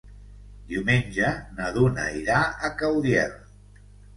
[0.71, 1.29] Diumenge
[1.59, 3.39] na Duna irà a Caudiel.